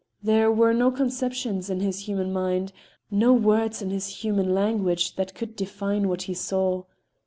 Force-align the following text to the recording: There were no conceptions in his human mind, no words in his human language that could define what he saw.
There 0.23 0.51
were 0.51 0.73
no 0.73 0.89
conceptions 0.89 1.69
in 1.69 1.79
his 1.79 2.07
human 2.07 2.33
mind, 2.33 2.73
no 3.11 3.33
words 3.33 3.83
in 3.83 3.91
his 3.91 4.23
human 4.23 4.51
language 4.51 5.15
that 5.15 5.35
could 5.35 5.55
define 5.55 6.09
what 6.09 6.23
he 6.23 6.33
saw. 6.33 6.85